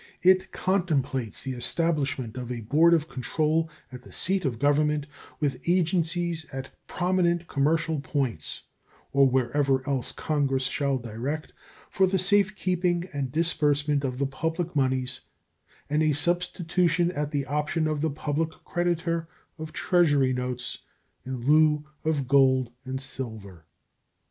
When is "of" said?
2.35-2.51, 2.95-3.07, 4.45-4.57, 14.03-14.17, 17.87-18.01, 19.59-19.71, 22.03-22.27